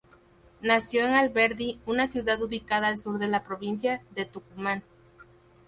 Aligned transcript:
Nació 0.63 1.05
en 1.05 1.13
Alberdi, 1.13 1.79
una 1.85 2.07
ciudad 2.07 2.41
ubicada 2.41 2.87
al 2.87 2.97
sur 2.97 3.19
de 3.19 3.27
la 3.27 3.43
Provincia 3.43 4.01
de 4.15 4.25
Tucumán. 4.25 4.81